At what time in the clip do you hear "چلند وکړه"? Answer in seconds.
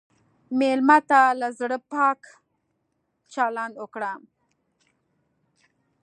3.33-4.11